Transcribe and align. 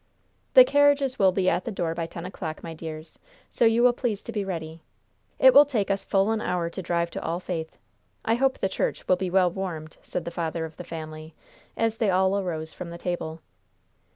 "The 0.55 0.63
carriages 0.65 1.19
will 1.19 1.31
be 1.31 1.47
at 1.47 1.63
the 1.63 1.71
door 1.71 1.93
by 1.93 2.07
ten 2.07 2.25
o'clock, 2.25 2.63
my 2.63 2.73
dears, 2.73 3.19
so 3.51 3.65
you 3.65 3.83
will 3.83 3.93
please 3.93 4.23
to 4.23 4.31
be 4.31 4.43
ready. 4.43 4.81
It 5.37 5.53
will 5.53 5.63
take 5.63 5.91
us 5.91 6.03
full 6.03 6.31
an 6.31 6.41
hour 6.41 6.71
to 6.71 6.81
drive 6.81 7.11
to 7.11 7.21
All 7.23 7.39
Faith. 7.39 7.77
I 8.25 8.33
hope 8.33 8.57
the 8.57 8.67
church 8.67 9.07
will 9.07 9.15
be 9.15 9.29
well 9.29 9.51
warmed," 9.51 9.97
said 10.01 10.25
the 10.25 10.31
father 10.31 10.65
of 10.65 10.77
the 10.77 10.83
family, 10.83 11.35
as 11.77 11.99
they 11.99 12.09
all 12.09 12.35
arose 12.39 12.73
from 12.73 12.89
the 12.89 12.97
table. 12.97 13.41